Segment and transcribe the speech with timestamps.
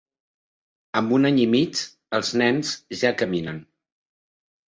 [1.01, 1.81] Amb un any i mig,
[2.19, 2.71] els nens
[3.03, 3.59] ja caminen.